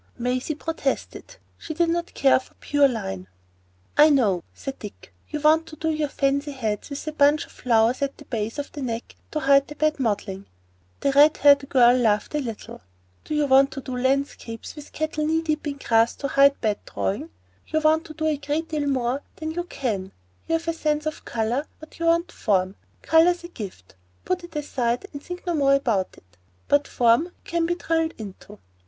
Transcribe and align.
Maisie 0.17 0.55
protested; 0.55 1.35
she 1.59 1.75
did 1.75 1.87
not 1.89 2.15
care 2.15 2.39
for 2.39 2.55
the 2.55 2.59
pure 2.59 2.87
line. 2.87 3.27
"I 3.95 4.09
know," 4.09 4.43
said 4.51 4.79
Dick. 4.79 5.13
"You 5.29 5.39
want 5.39 5.67
to 5.67 5.75
do 5.75 5.91
your 5.91 6.07
fancy 6.07 6.53
heads 6.53 6.89
with 6.89 7.05
a 7.05 7.11
bunch 7.11 7.45
of 7.45 7.51
flowers 7.51 8.01
at 8.01 8.17
the 8.17 8.25
base 8.25 8.57
of 8.57 8.71
the 8.71 8.81
neck 8.81 9.15
to 9.29 9.41
hide 9.41 9.67
bad 9.77 9.99
modelling." 9.99 10.47
The 11.01 11.11
red 11.11 11.37
haired 11.37 11.69
girl 11.69 11.95
laughed 11.95 12.33
a 12.33 12.39
little. 12.39 12.81
"You 13.27 13.45
want 13.45 13.69
to 13.73 13.81
do 13.81 13.95
landscapes 13.95 14.75
with 14.75 14.91
cattle 14.91 15.27
knee 15.27 15.43
deep 15.43 15.67
in 15.67 15.77
grass 15.77 16.15
to 16.15 16.29
hide 16.29 16.59
bad 16.61 16.79
drawing. 16.91 17.29
You 17.67 17.79
want 17.81 18.05
to 18.05 18.15
do 18.15 18.25
a 18.25 18.37
great 18.37 18.69
deal 18.69 18.87
more 18.87 19.21
than 19.35 19.51
you 19.51 19.65
can 19.65 20.05
do. 20.05 20.11
You 20.47 20.57
have 20.59 20.75
sense 20.75 21.05
of 21.05 21.25
colour, 21.25 21.67
but 21.79 21.99
you 21.99 22.07
want 22.07 22.31
form. 22.31 22.73
Colour's 23.03 23.43
a 23.43 23.49
gift,—put 23.49 24.43
it 24.43 24.55
aside 24.55 25.05
and 25.13 25.21
think 25.21 25.45
no 25.45 25.53
more 25.53 25.75
about 25.75 26.17
it,—but 26.17 26.87
form 26.87 27.25
you 27.25 27.31
can 27.43 27.67
be 27.67 27.75
drilled 27.75 28.15
into. 28.17 28.57